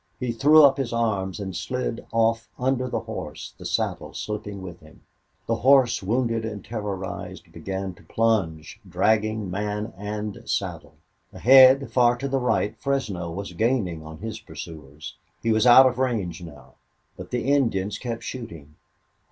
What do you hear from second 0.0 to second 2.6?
He threw up his arms and slid off